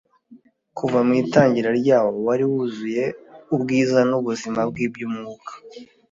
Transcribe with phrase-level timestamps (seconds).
[0.77, 3.05] kuva mu itangira ryawo, wari wuzuye
[3.55, 5.51] ubwiza n'ubuzima bw'iby'umwuka.